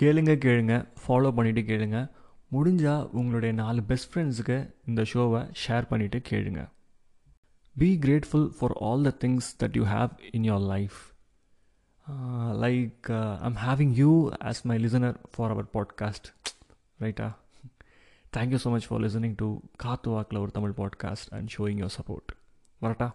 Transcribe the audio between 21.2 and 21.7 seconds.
and